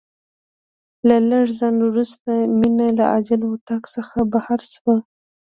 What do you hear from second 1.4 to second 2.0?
ځنډ